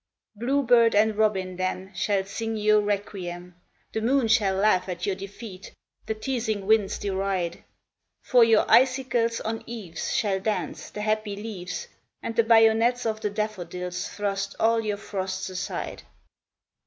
Bluebird 0.35 0.95
and 0.95 1.15
robin 1.15 1.57
then 1.57 1.91
Shall 1.93 2.23
sing 2.25 2.57
your 2.57 2.81
requiem. 2.81 3.53
The 3.93 4.01
moon 4.01 4.27
shall 4.29 4.55
laugh 4.55 4.89
at 4.89 5.05
your 5.05 5.15
defeat, 5.15 5.75
the 6.07 6.15
teasing 6.15 6.65
winds 6.65 6.97
deride 6.97 7.51
j 7.53 7.63
For 8.23 8.43
your 8.43 8.65
icicles 8.67 9.39
on 9.41 9.63
eaves 9.67 10.11
Shall 10.15 10.39
dance 10.39 10.89
the 10.89 11.01
happy 11.01 11.35
leaves 11.35 11.87
And 12.23 12.35
the 12.35 12.43
bayonets 12.43 13.05
of 13.05 13.21
the 13.21 13.29
daffodils 13.29 14.07
thrust 14.07 14.55
all 14.59 14.79
your 14.81 14.97
frosts 14.97 15.51
aside. 15.51 16.01